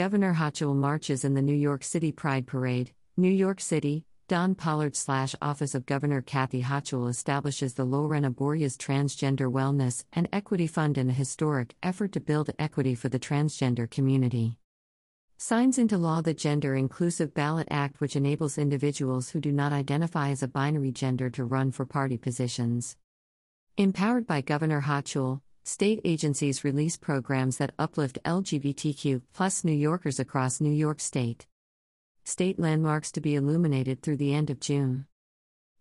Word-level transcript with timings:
Governor 0.00 0.32
Hochul 0.32 0.74
marches 0.74 1.26
in 1.26 1.34
the 1.34 1.42
New 1.42 1.52
York 1.52 1.84
City 1.84 2.10
Pride 2.10 2.46
Parade. 2.46 2.90
New 3.18 3.28
York 3.28 3.60
City, 3.60 4.06
Don 4.28 4.54
Pollard 4.54 4.96
slash 4.96 5.34
Office 5.42 5.74
of 5.74 5.84
Governor 5.84 6.22
Kathy 6.22 6.62
Hochul 6.62 7.10
establishes 7.10 7.74
the 7.74 7.84
Lorena 7.84 8.30
Borjas 8.30 8.78
Transgender 8.78 9.52
Wellness 9.52 10.04
and 10.14 10.26
Equity 10.32 10.66
Fund 10.66 10.96
in 10.96 11.10
a 11.10 11.12
historic 11.12 11.74
effort 11.82 12.12
to 12.12 12.20
build 12.20 12.48
equity 12.58 12.94
for 12.94 13.10
the 13.10 13.18
transgender 13.18 13.90
community. 13.90 14.56
Signs 15.36 15.76
into 15.76 15.98
law 15.98 16.22
the 16.22 16.32
Gender 16.32 16.74
Inclusive 16.74 17.34
Ballot 17.34 17.68
Act, 17.70 18.00
which 18.00 18.16
enables 18.16 18.56
individuals 18.56 19.28
who 19.28 19.38
do 19.38 19.52
not 19.52 19.74
identify 19.74 20.30
as 20.30 20.42
a 20.42 20.48
binary 20.48 20.92
gender 20.92 21.28
to 21.28 21.44
run 21.44 21.72
for 21.72 21.84
party 21.84 22.16
positions. 22.16 22.96
Empowered 23.76 24.26
by 24.26 24.40
Governor 24.40 24.80
Hochul, 24.80 25.42
state 25.70 26.00
agencies 26.04 26.64
release 26.64 26.96
programs 26.96 27.58
that 27.58 27.70
uplift 27.78 28.18
LGBTQ 28.24 29.22
plus 29.32 29.62
New 29.62 29.70
Yorkers 29.70 30.18
across 30.18 30.60
New 30.60 30.72
York 30.72 30.98
State. 30.98 31.46
State 32.24 32.58
landmarks 32.58 33.12
to 33.12 33.20
be 33.20 33.36
illuminated 33.36 34.02
through 34.02 34.16
the 34.16 34.34
end 34.34 34.50
of 34.50 34.58
June. 34.58 35.06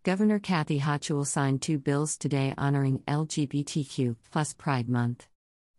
Governor 0.04 0.38
Kathy 0.38 0.80
Hochul 0.80 1.26
signed 1.26 1.64
two 1.64 1.80
bills 1.80 2.18
today 2.18 2.54
honoring 2.56 3.00
LGBTQ 3.08 4.16
plus 4.32 4.54
Pride 4.54 4.88
Month. 4.88 5.28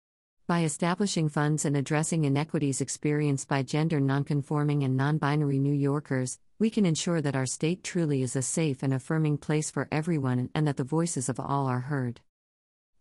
By 0.48 0.64
establishing 0.64 1.28
funds 1.28 1.64
and 1.64 1.74
addressing 1.74 2.24
inequities 2.24 2.80
experienced 2.80 3.48
by 3.48 3.62
gender 3.62 3.98
nonconforming 3.98 4.82
and 4.82 4.94
non 4.94 5.16
binary 5.16 5.58
New 5.58 5.72
Yorkers, 5.72 6.38
we 6.58 6.70
can 6.70 6.86
ensure 6.86 7.20
that 7.20 7.36
our 7.36 7.46
state 7.46 7.82
truly 7.82 8.22
is 8.22 8.36
a 8.36 8.42
safe 8.42 8.82
and 8.82 8.94
affirming 8.94 9.38
place 9.38 9.70
for 9.70 9.88
everyone 9.90 10.50
and 10.54 10.66
that 10.66 10.76
the 10.76 10.84
voices 10.84 11.28
of 11.28 11.40
all 11.40 11.66
are 11.66 11.80
heard. 11.80 12.20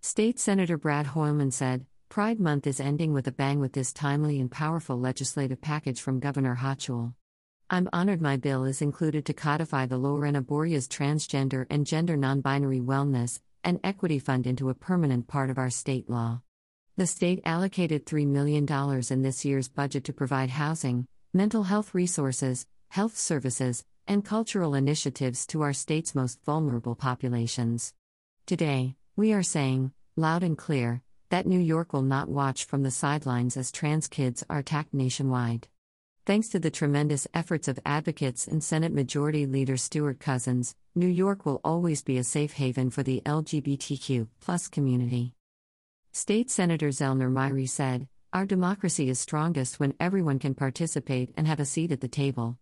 State 0.01 0.39
Senator 0.39 0.77
Brad 0.77 1.07
Hoylman 1.07 1.51
said, 1.51 1.85
Pride 2.09 2.39
Month 2.39 2.67
is 2.67 2.79
ending 2.79 3.13
with 3.13 3.27
a 3.27 3.31
bang 3.31 3.59
with 3.59 3.73
this 3.73 3.93
timely 3.93 4.39
and 4.39 4.51
powerful 4.51 4.99
legislative 4.99 5.61
package 5.61 6.01
from 6.01 6.19
Governor 6.19 6.57
Hochul. 6.61 7.13
I'm 7.69 7.87
honored 7.93 8.21
my 8.21 8.35
bill 8.35 8.65
is 8.65 8.81
included 8.81 9.25
to 9.25 9.33
codify 9.33 9.85
the 9.85 9.97
Lorena 9.97 10.41
Borjas 10.41 10.89
Transgender 10.89 11.65
and 11.69 11.87
Gender 11.87 12.17
Non-Binary 12.17 12.81
Wellness 12.81 13.39
and 13.63 13.79
Equity 13.83 14.19
Fund 14.19 14.45
into 14.45 14.69
a 14.69 14.73
permanent 14.73 15.27
part 15.27 15.49
of 15.49 15.57
our 15.57 15.69
state 15.69 16.09
law. 16.09 16.41
The 16.97 17.07
state 17.07 17.41
allocated 17.45 18.05
$3 18.05 18.27
million 18.27 18.67
in 19.09 19.21
this 19.21 19.45
year's 19.45 19.69
budget 19.69 20.03
to 20.03 20.13
provide 20.13 20.49
housing, 20.49 21.07
mental 21.33 21.63
health 21.63 21.95
resources, 21.95 22.65
health 22.89 23.17
services, 23.17 23.85
and 24.11 24.25
cultural 24.25 24.75
initiatives 24.75 25.45
to 25.45 25.61
our 25.61 25.71
state's 25.71 26.13
most 26.13 26.43
vulnerable 26.43 26.95
populations. 26.95 27.93
Today, 28.45 28.93
we 29.15 29.31
are 29.31 29.41
saying, 29.41 29.93
loud 30.17 30.43
and 30.43 30.57
clear, 30.57 31.01
that 31.29 31.47
New 31.47 31.61
York 31.61 31.93
will 31.93 32.01
not 32.01 32.27
watch 32.27 32.65
from 32.65 32.83
the 32.83 32.91
sidelines 32.91 33.55
as 33.55 33.71
trans 33.71 34.09
kids 34.09 34.43
are 34.49 34.57
attacked 34.59 34.93
nationwide. 34.93 35.69
Thanks 36.25 36.49
to 36.49 36.59
the 36.59 36.69
tremendous 36.69 37.25
efforts 37.33 37.69
of 37.69 37.79
advocates 37.85 38.47
and 38.47 38.61
Senate 38.61 38.91
Majority 38.91 39.45
Leader 39.45 39.77
Stewart 39.77 40.19
Cousins, 40.19 40.75
New 40.93 41.07
York 41.07 41.45
will 41.45 41.61
always 41.63 42.03
be 42.03 42.17
a 42.17 42.25
safe 42.25 42.51
haven 42.51 42.89
for 42.89 43.03
the 43.03 43.21
LGBTQ 43.25 44.27
community. 44.71 45.35
State 46.11 46.51
Senator 46.51 46.89
Zellnor 46.89 47.31
Myrie 47.31 47.69
said, 47.69 48.09
Our 48.33 48.45
democracy 48.45 49.07
is 49.07 49.21
strongest 49.21 49.79
when 49.79 49.93
everyone 50.01 50.39
can 50.39 50.53
participate 50.53 51.31
and 51.37 51.47
have 51.47 51.61
a 51.61 51.65
seat 51.65 51.93
at 51.93 52.01
the 52.01 52.09
table. 52.09 52.57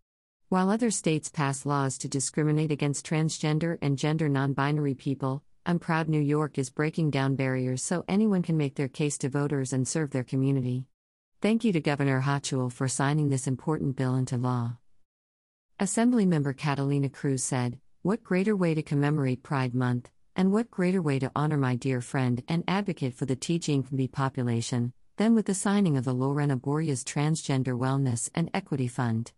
While 0.50 0.72
other 0.72 0.90
states 0.90 1.30
pass 1.30 1.64
laws 1.64 2.00
to 2.00 2.08
discriminate 2.08 2.72
against 2.72 3.06
transgender 3.06 3.78
and 3.84 4.00
gender 4.00 4.28
non 4.28 4.54
binary 4.54 4.96
people, 4.96 5.44
I'm 5.64 5.78
proud 5.78 6.10
New 6.10 6.20
York 6.20 6.58
is 6.58 6.72
breaking 6.72 7.12
down 7.12 7.36
barriers 7.36 7.84
so 7.84 8.04
anyone 8.08 8.42
can 8.42 8.58
make 8.58 8.74
their 8.74 8.88
case 8.88 9.20
to 9.20 9.30
voters 9.30 9.74
and 9.74 9.88
serve 9.88 10.10
their 10.10 10.24
community. 10.24 10.88
Thank 11.40 11.64
you 11.64 11.72
to 11.74 11.80
Governor 11.80 12.22
Hochul 12.22 12.72
for 12.72 12.88
signing 12.88 13.30
this 13.30 13.46
important 13.46 13.96
bill 13.96 14.16
into 14.16 14.38
law. 14.38 14.78
Assemblymember 15.80 16.58
Catalina 16.58 17.10
Cruz 17.10 17.44
said, 17.44 17.78
What 18.02 18.24
greater 18.24 18.56
way 18.56 18.74
to 18.74 18.82
commemorate 18.82 19.44
Pride 19.44 19.76
Month, 19.76 20.10
and 20.36 20.52
what 20.52 20.72
greater 20.72 21.00
way 21.02 21.20
to 21.20 21.32
honor 21.36 21.58
my 21.58 21.76
dear 21.76 22.02
friend 22.02 22.42
and 22.48 22.64
advocate 22.68 23.14
for 23.14 23.28
the 23.28 23.36
TGNCB 23.36 24.12
population, 24.12 24.94
than 25.18 25.36
with 25.36 25.46
the 25.46 25.54
signing 25.54 25.96
of 25.96 26.06
the 26.06 26.14
Lorena 26.14 26.58
Borjas 26.58 27.04
Transgender 27.04 27.78
Wellness 27.78 28.32
and 28.34 28.50
Equity 28.52 28.88
Fund. 28.88 29.32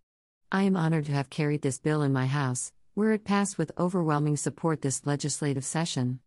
I 0.53 0.63
am 0.63 0.75
honored 0.75 1.05
to 1.05 1.13
have 1.13 1.29
carried 1.29 1.61
this 1.61 1.79
bill 1.79 2.01
in 2.01 2.11
my 2.11 2.25
House, 2.25 2.73
where 2.93 3.13
it 3.13 3.23
passed 3.23 3.57
with 3.57 3.71
overwhelming 3.77 4.35
support 4.35 4.81
this 4.81 5.05
legislative 5.05 5.63
session. 5.63 6.19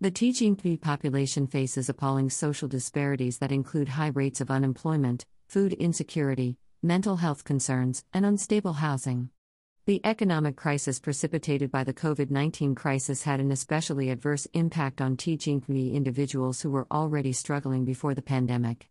The 0.00 0.10
TGNCB 0.10 0.80
population 0.80 1.46
faces 1.46 1.90
appalling 1.90 2.30
social 2.30 2.68
disparities 2.68 3.36
that 3.36 3.52
include 3.52 3.90
high 3.90 4.08
rates 4.08 4.40
of 4.40 4.50
unemployment, 4.50 5.26
food 5.46 5.74
insecurity, 5.74 6.56
mental 6.82 7.16
health 7.16 7.44
concerns, 7.44 8.02
and 8.14 8.24
unstable 8.24 8.74
housing. 8.74 9.28
The 9.84 10.00
economic 10.04 10.56
crisis 10.56 10.98
precipitated 10.98 11.70
by 11.70 11.84
the 11.84 11.92
COVID 11.92 12.30
19 12.30 12.74
crisis 12.74 13.24
had 13.24 13.40
an 13.40 13.52
especially 13.52 14.08
adverse 14.08 14.46
impact 14.54 15.02
on 15.02 15.18
TGNCB 15.18 15.92
individuals 15.92 16.62
who 16.62 16.70
were 16.70 16.86
already 16.90 17.34
struggling 17.34 17.84
before 17.84 18.14
the 18.14 18.22
pandemic. 18.22 18.88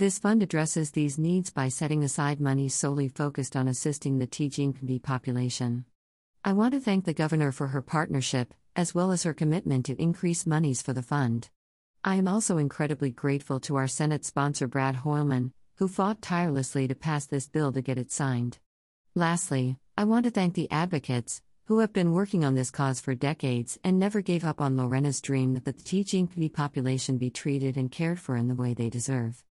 This 0.00 0.18
fund 0.18 0.42
addresses 0.42 0.92
these 0.92 1.18
needs 1.18 1.50
by 1.50 1.68
setting 1.68 2.02
aside 2.02 2.40
money 2.40 2.70
solely 2.70 3.08
focused 3.08 3.54
on 3.54 3.68
assisting 3.68 4.16
the 4.16 4.26
TGNCB 4.26 5.02
population. 5.02 5.84
I 6.42 6.54
want 6.54 6.72
to 6.72 6.80
thank 6.80 7.04
the 7.04 7.12
governor 7.12 7.52
for 7.52 7.66
her 7.66 7.82
partnership, 7.82 8.54
as 8.74 8.94
well 8.94 9.12
as 9.12 9.24
her 9.24 9.34
commitment 9.34 9.84
to 9.84 10.00
increase 10.00 10.46
monies 10.46 10.80
for 10.80 10.94
the 10.94 11.02
fund. 11.02 11.50
I 12.02 12.14
am 12.14 12.28
also 12.28 12.56
incredibly 12.56 13.10
grateful 13.10 13.60
to 13.60 13.76
our 13.76 13.86
Senate 13.86 14.24
sponsor 14.24 14.66
Brad 14.66 14.96
Hoylman, 15.04 15.52
who 15.76 15.86
fought 15.86 16.22
tirelessly 16.22 16.88
to 16.88 16.94
pass 16.94 17.26
this 17.26 17.46
bill 17.46 17.70
to 17.72 17.82
get 17.82 17.98
it 17.98 18.10
signed. 18.10 18.56
Lastly, 19.14 19.76
I 19.98 20.04
want 20.04 20.24
to 20.24 20.30
thank 20.30 20.54
the 20.54 20.70
advocates, 20.70 21.42
who 21.66 21.80
have 21.80 21.92
been 21.92 22.14
working 22.14 22.42
on 22.42 22.54
this 22.54 22.70
cause 22.70 23.02
for 23.02 23.14
decades 23.14 23.78
and 23.84 23.98
never 23.98 24.22
gave 24.22 24.46
up 24.46 24.62
on 24.62 24.78
Lorena's 24.78 25.20
dream 25.20 25.52
that 25.52 25.66
the 25.66 25.74
TGNCB 25.74 26.54
population 26.54 27.18
be 27.18 27.28
treated 27.28 27.76
and 27.76 27.92
cared 27.92 28.18
for 28.18 28.34
in 28.34 28.48
the 28.48 28.54
way 28.54 28.72
they 28.72 28.88
deserve. 28.88 29.44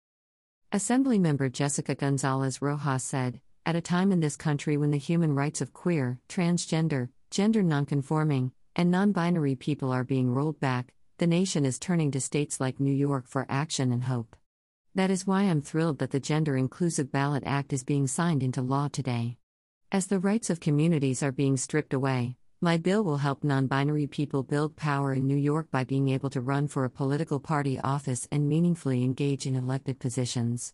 Assemblymember 0.71 1.51
Jessica 1.51 1.95
Gonzalez 1.95 2.61
Rojas 2.61 3.03
said, 3.03 3.41
At 3.65 3.75
a 3.75 3.81
time 3.81 4.11
in 4.11 4.19
this 4.19 4.35
country 4.35 4.77
when 4.77 4.91
the 4.91 4.97
human 4.97 5.33
rights 5.33 5.61
of 5.61 5.73
queer, 5.73 6.19
transgender, 6.29 7.09
gender 7.31 7.63
nonconforming, 7.63 8.51
and 8.75 8.91
non 8.91 9.11
binary 9.11 9.55
people 9.55 9.91
are 9.91 10.03
being 10.03 10.31
rolled 10.31 10.59
back, 10.59 10.93
the 11.17 11.25
nation 11.25 11.65
is 11.65 11.79
turning 11.79 12.11
to 12.11 12.21
states 12.21 12.59
like 12.59 12.79
New 12.79 12.93
York 12.93 13.25
for 13.27 13.47
action 13.49 13.91
and 13.91 14.03
hope. 14.03 14.35
That 14.93 15.09
is 15.09 15.25
why 15.25 15.43
I'm 15.43 15.63
thrilled 15.63 15.97
that 15.99 16.11
the 16.11 16.19
Gender 16.19 16.55
Inclusive 16.55 17.11
Ballot 17.11 17.43
Act 17.47 17.73
is 17.73 17.83
being 17.83 18.05
signed 18.05 18.43
into 18.43 18.61
law 18.61 18.89
today. 18.89 19.37
As 19.91 20.05
the 20.05 20.19
rights 20.19 20.51
of 20.51 20.59
communities 20.59 21.23
are 21.23 21.31
being 21.31 21.57
stripped 21.57 21.95
away, 21.95 22.35
my 22.61 22.75
bill 22.75 23.05
will 23.05 23.17
help 23.17 23.41
non 23.41 23.67
binary 23.67 24.05
people 24.05 24.43
build 24.43 24.75
power 24.75 25.13
in 25.13 25.25
New 25.25 25.37
York 25.37 25.71
by 25.71 25.85
being 25.85 26.09
able 26.09 26.29
to 26.29 26.41
run 26.41 26.67
for 26.67 26.83
a 26.83 26.89
political 26.89 27.39
party 27.39 27.79
office 27.79 28.27
and 28.33 28.49
meaningfully 28.49 29.01
engage 29.01 29.45
in 29.45 29.55
elected 29.55 29.97
positions. 29.97 30.73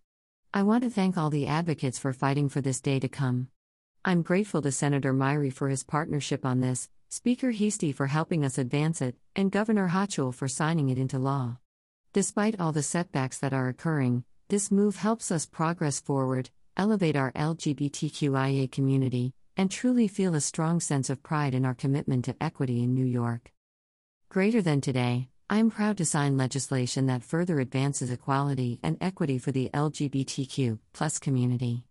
I 0.51 0.63
want 0.63 0.83
to 0.83 0.89
thank 0.89 1.15
all 1.15 1.29
the 1.29 1.45
advocates 1.45 1.99
for 1.99 2.11
fighting 2.11 2.49
for 2.49 2.59
this 2.59 2.81
day 2.81 2.99
to 2.99 3.07
come. 3.07 3.49
I'm 4.03 4.23
grateful 4.23 4.63
to 4.63 4.71
Senator 4.71 5.13
Myrie 5.13 5.53
for 5.53 5.69
his 5.69 5.83
partnership 5.83 6.43
on 6.43 6.59
this, 6.59 6.89
Speaker 7.09 7.51
Heastie 7.51 7.91
for 7.91 8.07
helping 8.07 8.43
us 8.43 8.57
advance 8.57 8.99
it, 8.99 9.15
and 9.35 9.51
Governor 9.51 9.89
Hochul 9.89 10.33
for 10.33 10.47
signing 10.47 10.89
it 10.89 10.97
into 10.97 11.19
law. 11.19 11.57
Despite 12.13 12.59
all 12.59 12.71
the 12.71 12.81
setbacks 12.81 13.37
that 13.39 13.53
are 13.53 13.67
occurring, 13.67 14.23
this 14.49 14.71
move 14.71 14.95
helps 14.95 15.29
us 15.31 15.45
progress 15.45 15.99
forward, 15.99 16.49
elevate 16.75 17.15
our 17.15 17.31
LGBTQIA 17.33 18.71
community, 18.71 19.33
and 19.57 19.71
truly 19.71 20.07
feel 20.07 20.35
a 20.35 20.41
strong 20.41 20.79
sense 20.79 21.09
of 21.09 21.23
pride 21.23 21.53
in 21.53 21.65
our 21.65 21.73
commitment 21.73 22.25
to 22.25 22.35
equity 22.41 22.83
in 22.83 22.93
New 22.93 23.05
York. 23.05 23.51
Greater 24.29 24.61
than 24.61 24.81
today, 24.81 25.29
I 25.49 25.59
am 25.59 25.69
proud 25.69 25.97
to 25.97 26.05
sign 26.05 26.37
legislation 26.37 27.05
that 27.05 27.23
further 27.23 27.59
advances 27.59 28.09
equality 28.09 28.79
and 28.81 28.97
equity 28.99 29.37
for 29.37 29.51
the 29.51 29.69
LGBTQ 29.73 30.79
community. 31.21 31.83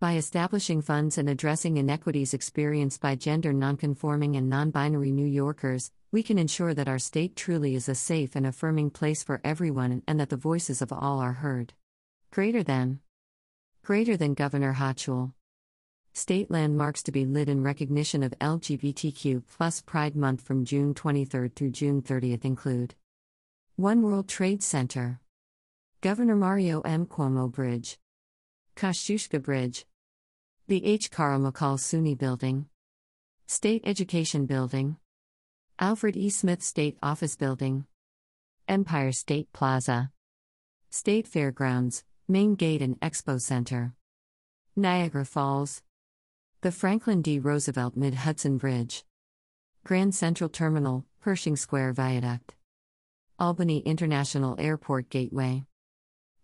By 0.00 0.16
establishing 0.16 0.82
funds 0.82 1.18
and 1.18 1.28
addressing 1.28 1.76
inequities 1.76 2.34
experienced 2.34 3.00
by 3.00 3.14
gender 3.14 3.52
nonconforming 3.52 4.36
and 4.36 4.48
non 4.48 4.70
binary 4.70 5.12
New 5.12 5.26
Yorkers, 5.26 5.92
we 6.12 6.22
can 6.22 6.38
ensure 6.38 6.74
that 6.74 6.88
our 6.88 6.98
state 6.98 7.36
truly 7.36 7.74
is 7.74 7.88
a 7.88 7.94
safe 7.94 8.34
and 8.36 8.46
affirming 8.46 8.90
place 8.90 9.22
for 9.22 9.40
everyone 9.44 10.02
and 10.08 10.18
that 10.18 10.30
the 10.30 10.36
voices 10.36 10.80
of 10.80 10.92
all 10.92 11.20
are 11.20 11.34
heard. 11.34 11.74
Greater 12.32 12.62
than 12.62 13.00
Greater 13.84 14.16
than 14.16 14.32
Governor 14.32 14.74
Hochul. 14.74 15.34
State 16.16 16.48
landmarks 16.48 17.02
to 17.02 17.10
be 17.10 17.26
lit 17.26 17.48
in 17.48 17.64
recognition 17.64 18.22
of 18.22 18.38
LGBTQ 18.38 19.42
plus 19.56 19.80
Pride 19.80 20.14
Month 20.14 20.42
from 20.42 20.64
June 20.64 20.94
23 20.94 21.48
through 21.48 21.70
June 21.72 22.00
30 22.00 22.38
include 22.44 22.94
One 23.74 24.00
World 24.00 24.28
Trade 24.28 24.62
Center, 24.62 25.18
Governor 26.02 26.36
Mario 26.36 26.82
M. 26.82 27.06
Cuomo 27.06 27.50
Bridge, 27.50 27.98
Kosciuszko 28.76 29.42
Bridge, 29.42 29.86
the 30.68 30.86
H. 30.86 31.10
Carl 31.10 31.40
McCall 31.40 31.80
SUNY 31.80 32.16
Building, 32.16 32.66
State 33.48 33.82
Education 33.84 34.46
Building, 34.46 34.96
Alfred 35.80 36.16
E. 36.16 36.30
Smith 36.30 36.62
State 36.62 36.96
Office 37.02 37.34
Building, 37.34 37.86
Empire 38.68 39.10
State 39.10 39.52
Plaza, 39.52 40.12
State 40.90 41.26
Fairgrounds, 41.26 42.04
Main 42.28 42.54
Gate 42.54 42.82
and 42.82 43.00
Expo 43.00 43.40
Center. 43.40 43.94
Niagara 44.76 45.24
Falls. 45.24 45.83
The 46.64 46.72
Franklin 46.72 47.20
D. 47.20 47.38
Roosevelt 47.40 47.94
Mid 47.94 48.14
Hudson 48.14 48.56
Bridge. 48.56 49.04
Grand 49.84 50.14
Central 50.14 50.48
Terminal, 50.48 51.04
Pershing 51.20 51.56
Square 51.56 51.92
Viaduct. 51.92 52.54
Albany 53.38 53.80
International 53.80 54.56
Airport 54.58 55.10
Gateway. 55.10 55.66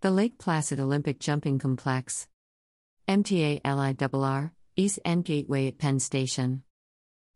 The 0.02 0.10
Lake 0.10 0.36
Placid 0.36 0.78
Olympic 0.78 1.20
Jumping 1.20 1.58
Complex. 1.58 2.28
MTA 3.08 3.62
LIRR, 3.64 4.50
East 4.76 4.98
End 5.06 5.24
Gateway 5.24 5.68
at 5.68 5.78
Penn 5.78 5.98
Station. 5.98 6.64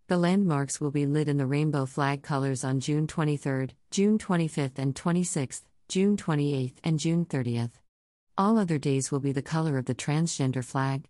The 0.08 0.18
landmarks 0.18 0.78
will 0.78 0.90
be 0.90 1.06
lit 1.06 1.26
in 1.26 1.38
the 1.38 1.46
rainbow 1.46 1.86
flag 1.86 2.22
colors 2.22 2.64
on 2.64 2.80
June 2.80 3.06
23, 3.06 3.68
June 3.92 4.18
25, 4.18 4.72
and 4.76 4.94
26, 4.94 5.62
June 5.88 6.18
28, 6.18 6.80
and 6.84 6.98
June 6.98 7.24
30. 7.24 7.70
All 8.36 8.58
other 8.58 8.76
days 8.76 9.10
will 9.10 9.20
be 9.20 9.32
the 9.32 9.40
color 9.40 9.78
of 9.78 9.86
the 9.86 9.94
transgender 9.94 10.62
flag. 10.62 11.08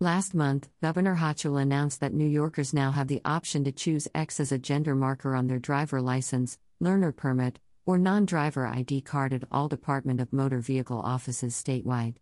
Last 0.00 0.34
month, 0.34 0.68
Governor 0.82 1.16
Hochul 1.16 1.58
announced 1.58 2.00
that 2.00 2.12
New 2.12 2.28
Yorkers 2.28 2.74
now 2.74 2.90
have 2.90 3.08
the 3.08 3.22
option 3.24 3.64
to 3.64 3.72
choose 3.72 4.06
X 4.14 4.38
as 4.40 4.52
a 4.52 4.58
gender 4.58 4.94
marker 4.94 5.34
on 5.34 5.46
their 5.46 5.58
driver 5.58 6.02
license, 6.02 6.58
learner 6.80 7.12
permit, 7.12 7.58
or 7.86 7.96
non 7.96 8.26
driver 8.26 8.66
ID 8.66 9.00
card 9.00 9.32
at 9.32 9.44
all 9.50 9.68
Department 9.68 10.20
of 10.20 10.34
Motor 10.34 10.60
Vehicle 10.60 11.00
offices 11.00 11.54
statewide. 11.54 12.16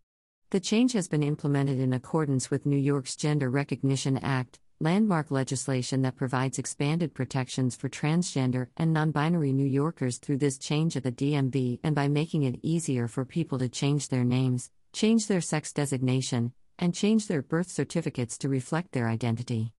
The 0.50 0.60
change 0.60 0.92
has 0.92 1.08
been 1.08 1.24
implemented 1.24 1.80
in 1.80 1.92
accordance 1.92 2.48
with 2.48 2.64
New 2.64 2.76
York's 2.76 3.16
Gender 3.16 3.50
Recognition 3.50 4.18
Act, 4.18 4.60
landmark 4.78 5.32
legislation 5.32 6.02
that 6.02 6.14
provides 6.14 6.60
expanded 6.60 7.12
protections 7.12 7.74
for 7.74 7.88
transgender 7.88 8.68
and 8.76 8.92
non 8.92 9.10
binary 9.10 9.52
New 9.52 9.66
Yorkers 9.66 10.18
through 10.18 10.38
this 10.38 10.58
change 10.58 10.96
at 10.96 11.02
the 11.02 11.10
DMV 11.10 11.80
and 11.82 11.96
by 11.96 12.06
making 12.06 12.44
it 12.44 12.60
easier 12.62 13.08
for 13.08 13.24
people 13.24 13.58
to 13.58 13.68
change 13.68 14.10
their 14.10 14.22
names, 14.22 14.70
change 14.92 15.26
their 15.26 15.40
sex 15.40 15.72
designation, 15.72 16.52
and 16.78 16.94
change 16.94 17.26
their 17.26 17.42
birth 17.42 17.70
certificates 17.70 18.38
to 18.38 18.48
reflect 18.48 18.92
their 18.92 19.08
identity. 19.08 19.72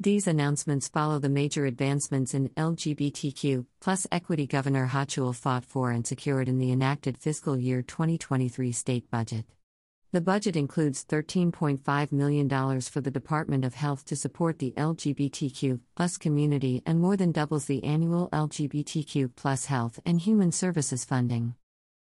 These 0.00 0.26
announcements 0.26 0.88
follow 0.88 1.18
the 1.18 1.28
major 1.28 1.64
advancements 1.64 2.34
in 2.34 2.48
LGBTQ 2.50 3.66
plus 3.80 4.06
equity 4.10 4.46
Governor 4.46 4.88
Hochul 4.88 5.34
fought 5.34 5.64
for 5.64 5.90
and 5.92 6.06
secured 6.06 6.48
in 6.48 6.58
the 6.58 6.72
enacted 6.72 7.16
fiscal 7.16 7.56
year 7.56 7.82
2023 7.82 8.72
state 8.72 9.10
budget. 9.10 9.44
The 10.10 10.20
budget 10.20 10.56
includes 10.56 11.04
$13.5 11.04 12.12
million 12.12 12.80
for 12.80 13.00
the 13.00 13.10
Department 13.10 13.64
of 13.64 13.74
Health 13.74 14.04
to 14.06 14.16
support 14.16 14.58
the 14.58 14.74
LGBTQ 14.76 15.80
plus 15.96 16.18
community 16.18 16.82
and 16.84 17.00
more 17.00 17.16
than 17.16 17.32
doubles 17.32 17.64
the 17.64 17.82
annual 17.82 18.28
LGBTQ 18.30 19.30
plus 19.36 19.66
health 19.66 20.00
and 20.04 20.20
human 20.20 20.52
services 20.52 21.04
funding. 21.04 21.54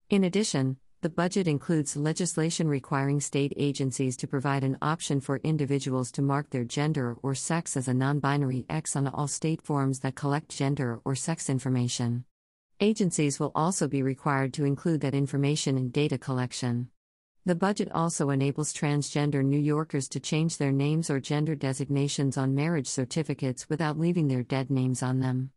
In 0.09 0.25
addition, 0.25 0.75
the 1.01 1.09
budget 1.09 1.47
includes 1.47 1.97
legislation 1.97 2.67
requiring 2.67 3.19
state 3.19 3.51
agencies 3.57 4.15
to 4.15 4.27
provide 4.27 4.63
an 4.63 4.77
option 4.83 5.19
for 5.19 5.37
individuals 5.37 6.11
to 6.11 6.21
mark 6.21 6.51
their 6.51 6.63
gender 6.63 7.17
or 7.23 7.33
sex 7.33 7.75
as 7.75 7.87
a 7.87 7.93
non 7.93 8.19
binary 8.19 8.65
X 8.69 8.95
on 8.95 9.07
all 9.07 9.27
state 9.27 9.63
forms 9.63 10.01
that 10.01 10.13
collect 10.13 10.49
gender 10.49 11.01
or 11.03 11.15
sex 11.15 11.49
information. 11.49 12.23
Agencies 12.79 13.39
will 13.39 13.51
also 13.55 13.87
be 13.87 14.03
required 14.03 14.53
to 14.53 14.63
include 14.63 15.01
that 15.01 15.15
information 15.15 15.75
in 15.75 15.89
data 15.89 16.19
collection. 16.19 16.89
The 17.47 17.55
budget 17.55 17.91
also 17.91 18.29
enables 18.29 18.71
transgender 18.71 19.43
New 19.43 19.59
Yorkers 19.59 20.07
to 20.09 20.19
change 20.19 20.57
their 20.57 20.71
names 20.71 21.09
or 21.09 21.19
gender 21.19 21.55
designations 21.55 22.37
on 22.37 22.53
marriage 22.53 22.87
certificates 22.87 23.67
without 23.67 23.97
leaving 23.97 24.27
their 24.27 24.43
dead 24.43 24.69
names 24.69 25.01
on 25.01 25.19
them. 25.19 25.49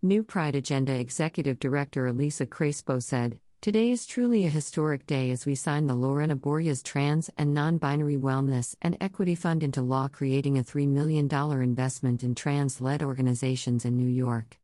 New 0.00 0.22
Pride 0.22 0.54
Agenda 0.54 0.98
Executive 0.98 1.58
Director 1.58 2.06
Elisa 2.06 2.46
Crespo 2.46 2.98
said, 2.98 3.38
Today 3.62 3.92
is 3.92 4.06
truly 4.06 4.44
a 4.44 4.50
historic 4.50 5.06
day 5.06 5.30
as 5.30 5.46
we 5.46 5.54
sign 5.54 5.86
the 5.86 5.94
Lorena 5.94 6.34
Borjas 6.34 6.82
Trans 6.82 7.30
and 7.38 7.54
Non 7.54 7.78
Binary 7.78 8.16
Wellness 8.16 8.74
and 8.82 8.96
Equity 9.00 9.36
Fund 9.36 9.62
into 9.62 9.80
law, 9.82 10.08
creating 10.08 10.58
a 10.58 10.64
$3 10.64 10.88
million 10.88 11.28
investment 11.62 12.24
in 12.24 12.34
trans 12.34 12.80
led 12.80 13.04
organizations 13.04 13.84
in 13.84 13.96
New 13.96 14.08
York. 14.08 14.58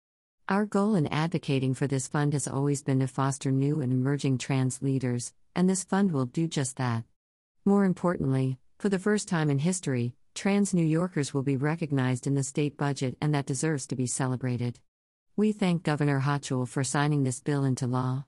Our 0.48 0.66
goal 0.66 0.96
in 0.96 1.06
advocating 1.06 1.74
for 1.74 1.86
this 1.86 2.08
fund 2.08 2.32
has 2.32 2.48
always 2.48 2.82
been 2.82 2.98
to 2.98 3.06
foster 3.06 3.52
new 3.52 3.80
and 3.80 3.92
emerging 3.92 4.38
trans 4.38 4.82
leaders, 4.82 5.32
and 5.54 5.70
this 5.70 5.84
fund 5.84 6.10
will 6.10 6.26
do 6.26 6.48
just 6.48 6.76
that. 6.78 7.04
More 7.64 7.84
importantly, 7.84 8.58
for 8.80 8.88
the 8.88 8.98
first 8.98 9.28
time 9.28 9.48
in 9.48 9.60
history, 9.60 10.16
trans 10.34 10.74
New 10.74 10.84
Yorkers 10.84 11.32
will 11.32 11.44
be 11.44 11.56
recognized 11.56 12.26
in 12.26 12.34
the 12.34 12.42
state 12.42 12.76
budget, 12.76 13.16
and 13.20 13.32
that 13.32 13.46
deserves 13.46 13.86
to 13.86 13.94
be 13.94 14.08
celebrated. 14.08 14.80
We 15.36 15.52
thank 15.52 15.84
Governor 15.84 16.22
Hochul 16.22 16.66
for 16.66 16.82
signing 16.82 17.22
this 17.22 17.38
bill 17.38 17.62
into 17.62 17.86
law. 17.86 18.24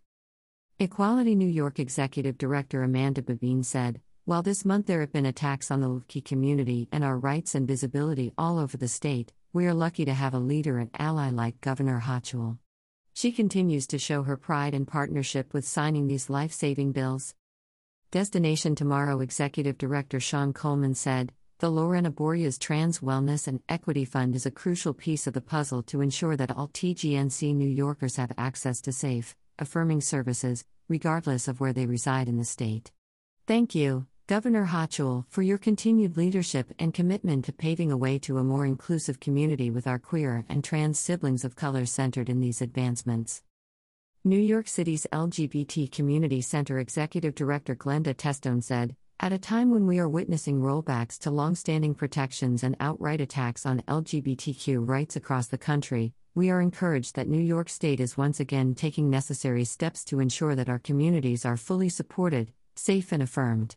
Equality 0.82 1.34
New 1.34 1.46
York 1.46 1.78
Executive 1.78 2.38
Director 2.38 2.82
Amanda 2.82 3.20
Babine 3.20 3.62
said, 3.62 4.00
While 4.24 4.42
this 4.42 4.64
month 4.64 4.86
there 4.86 5.00
have 5.00 5.12
been 5.12 5.26
attacks 5.26 5.70
on 5.70 5.82
the 5.82 5.88
LGBTQ 5.88 6.24
community 6.24 6.88
and 6.90 7.04
our 7.04 7.18
rights 7.18 7.54
and 7.54 7.68
visibility 7.68 8.32
all 8.38 8.58
over 8.58 8.78
the 8.78 8.88
state, 8.88 9.30
we 9.52 9.66
are 9.66 9.74
lucky 9.74 10.06
to 10.06 10.14
have 10.14 10.32
a 10.32 10.38
leader 10.38 10.78
and 10.78 10.88
ally 10.98 11.28
like 11.28 11.60
Governor 11.60 12.00
Hochul. 12.06 12.56
She 13.12 13.30
continues 13.30 13.86
to 13.88 13.98
show 13.98 14.22
her 14.22 14.38
pride 14.38 14.72
and 14.72 14.88
partnership 14.88 15.52
with 15.52 15.68
signing 15.68 16.06
these 16.08 16.30
life 16.30 16.52
saving 16.54 16.92
bills. 16.92 17.34
Destination 18.10 18.74
Tomorrow 18.74 19.20
Executive 19.20 19.76
Director 19.76 20.18
Sean 20.18 20.54
Coleman 20.54 20.94
said, 20.94 21.34
The 21.58 21.68
Lorena 21.68 22.10
Borjas 22.10 22.58
Trans 22.58 23.00
Wellness 23.00 23.46
and 23.46 23.60
Equity 23.68 24.06
Fund 24.06 24.34
is 24.34 24.46
a 24.46 24.50
crucial 24.50 24.94
piece 24.94 25.26
of 25.26 25.34
the 25.34 25.42
puzzle 25.42 25.82
to 25.82 26.00
ensure 26.00 26.38
that 26.38 26.56
all 26.56 26.68
TGNC 26.68 27.54
New 27.54 27.68
Yorkers 27.68 28.16
have 28.16 28.32
access 28.38 28.80
to 28.80 28.92
safe, 28.92 29.36
affirming 29.60 30.00
services, 30.00 30.64
regardless 30.88 31.46
of 31.46 31.60
where 31.60 31.72
they 31.72 31.86
reside 31.86 32.28
in 32.28 32.38
the 32.38 32.44
state. 32.44 32.90
Thank 33.46 33.74
you, 33.74 34.06
Governor 34.26 34.66
Hochul, 34.66 35.24
for 35.28 35.42
your 35.42 35.58
continued 35.58 36.16
leadership 36.16 36.72
and 36.78 36.94
commitment 36.94 37.44
to 37.46 37.52
paving 37.52 37.90
a 37.90 37.96
way 37.96 38.18
to 38.20 38.38
a 38.38 38.44
more 38.44 38.64
inclusive 38.64 39.20
community 39.20 39.70
with 39.70 39.86
our 39.86 39.98
queer 39.98 40.44
and 40.48 40.62
trans 40.62 41.00
siblings 41.00 41.44
of 41.44 41.56
color 41.56 41.84
centered 41.84 42.28
in 42.28 42.38
these 42.38 42.62
advancements. 42.62 43.42
New 44.22 44.38
York 44.38 44.68
City's 44.68 45.06
LGBT 45.12 45.90
Community 45.90 46.40
Center 46.42 46.78
Executive 46.78 47.34
Director 47.34 47.74
Glenda 47.74 48.14
Testone 48.16 48.62
said, 48.62 48.94
At 49.18 49.32
a 49.32 49.38
time 49.38 49.70
when 49.70 49.86
we 49.86 49.98
are 49.98 50.08
witnessing 50.08 50.60
rollbacks 50.60 51.18
to 51.20 51.30
longstanding 51.30 51.94
protections 51.94 52.62
and 52.62 52.76
outright 52.78 53.20
attacks 53.20 53.66
on 53.66 53.82
LGBTQ 53.88 54.86
rights 54.88 55.16
across 55.16 55.48
the 55.48 55.58
country, 55.58 56.12
we 56.34 56.48
are 56.48 56.60
encouraged 56.60 57.16
that 57.16 57.28
New 57.28 57.40
York 57.40 57.68
State 57.68 57.98
is 57.98 58.16
once 58.16 58.38
again 58.38 58.74
taking 58.74 59.10
necessary 59.10 59.64
steps 59.64 60.04
to 60.04 60.20
ensure 60.20 60.54
that 60.54 60.68
our 60.68 60.78
communities 60.78 61.44
are 61.44 61.56
fully 61.56 61.88
supported, 61.88 62.52
safe, 62.76 63.10
and 63.10 63.22
affirmed. 63.22 63.76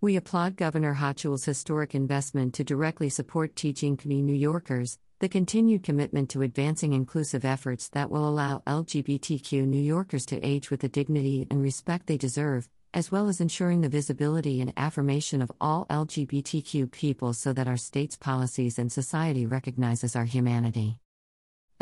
We 0.00 0.16
applaud 0.16 0.56
Governor 0.56 0.94
Hochul's 0.94 1.44
historic 1.44 1.94
investment 1.94 2.54
to 2.54 2.64
directly 2.64 3.10
support 3.10 3.54
teaching 3.54 3.98
New 4.02 4.32
Yorkers, 4.32 4.98
the 5.18 5.28
continued 5.28 5.82
commitment 5.82 6.30
to 6.30 6.40
advancing 6.40 6.94
inclusive 6.94 7.44
efforts 7.44 7.88
that 7.90 8.10
will 8.10 8.26
allow 8.26 8.62
LGBTQ 8.66 9.66
New 9.66 9.82
Yorkers 9.82 10.24
to 10.26 10.40
age 10.42 10.70
with 10.70 10.80
the 10.80 10.88
dignity 10.88 11.46
and 11.50 11.60
respect 11.60 12.06
they 12.06 12.16
deserve, 12.16 12.70
as 12.94 13.12
well 13.12 13.28
as 13.28 13.42
ensuring 13.42 13.82
the 13.82 13.90
visibility 13.90 14.62
and 14.62 14.72
affirmation 14.78 15.42
of 15.42 15.52
all 15.60 15.84
LGBTQ 15.90 16.90
people 16.90 17.34
so 17.34 17.52
that 17.52 17.68
our 17.68 17.76
state's 17.76 18.16
policies 18.16 18.78
and 18.78 18.90
society 18.90 19.44
recognizes 19.44 20.16
our 20.16 20.24
humanity. 20.24 20.96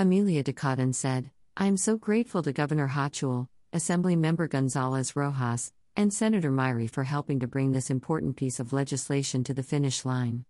Amelia 0.01 0.45
DeCotton 0.45 0.95
said, 0.95 1.33
I 1.57 1.67
am 1.67 1.77
so 1.77 1.97
grateful 1.97 2.41
to 2.45 2.53
Governor 2.53 2.87
Hochul, 2.87 3.49
Assembly 3.73 4.15
Member 4.15 4.47
Gonzalez 4.47 5.17
Rojas, 5.17 5.73
and 5.97 6.15
Senator 6.15 6.53
Myrie 6.53 6.89
for 6.89 7.03
helping 7.03 7.41
to 7.41 7.49
bring 7.49 7.73
this 7.73 7.91
important 7.91 8.37
piece 8.37 8.61
of 8.61 8.73
legislation 8.73 9.43
to 9.43 9.53
the 9.53 9.65
finish 9.65 10.05
line. 10.05 10.45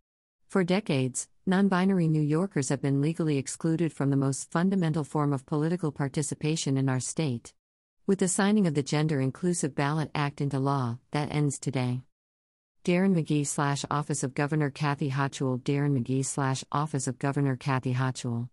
For 0.49 0.65
decades, 0.65 1.29
non 1.47 1.69
binary 1.69 2.09
New 2.09 2.21
Yorkers 2.21 2.69
have 2.69 2.83
been 2.83 3.01
legally 3.01 3.39
excluded 3.39 3.91
from 3.91 4.11
the 4.11 4.19
most 4.19 4.51
fundamental 4.51 5.03
form 5.03 5.33
of 5.33 5.47
political 5.47 5.93
participation 5.93 6.77
in 6.77 6.91
our 6.91 7.01
state. 7.01 7.55
With 8.07 8.19
the 8.19 8.29
signing 8.29 8.67
of 8.67 8.75
the 8.75 8.83
Gender 8.83 9.19
Inclusive 9.19 9.75
Ballot 9.75 10.11
Act 10.15 10.43
into 10.43 10.59
law, 10.59 10.99
that 11.13 11.33
ends 11.33 11.59
today. 11.59 12.03
Darren 12.85 13.15
McGee 13.15 13.47
slash 13.47 13.83
Office 13.91 14.23
of 14.23 14.35
Governor 14.35 14.69
Kathy 14.69 15.09
Hochul 15.11 15.59
Darren 15.63 15.99
McGee 15.99 16.27
slash 16.27 16.65
Office 16.71 17.07
of 17.07 17.19
Governor 17.19 17.57
Kathy 17.57 17.95
Hochul 17.95 18.47